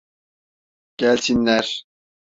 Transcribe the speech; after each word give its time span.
Gelsinler. 0.97 1.85